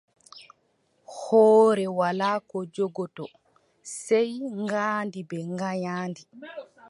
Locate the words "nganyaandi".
5.53-6.21